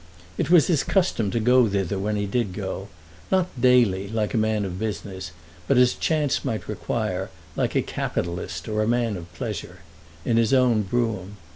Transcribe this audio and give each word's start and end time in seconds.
It 0.35 0.49
was 0.49 0.65
his 0.65 0.83
custom 0.83 1.29
to 1.29 1.39
go 1.39 1.69
thither 1.69 1.99
when 1.99 2.15
he 2.15 2.25
did 2.25 2.53
go, 2.53 2.87
not 3.31 3.61
daily 3.61 4.07
like 4.07 4.33
a 4.33 4.35
man 4.37 4.65
of 4.65 4.79
business, 4.79 5.29
but 5.67 5.77
as 5.77 5.93
chance 5.93 6.43
might 6.43 6.67
require, 6.67 7.29
like 7.55 7.75
a 7.75 7.83
capitalist 7.83 8.67
or 8.67 8.81
a 8.81 8.87
man 8.87 9.15
of 9.15 9.31
pleasure, 9.35 9.81
in 10.25 10.37
his 10.37 10.55
own 10.55 10.81
brougham. 10.81 11.37